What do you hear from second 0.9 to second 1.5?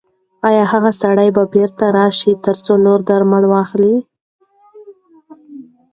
سړی به